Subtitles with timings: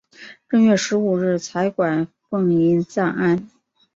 [0.49, 3.47] 正月十五日彩棺奉移暂安。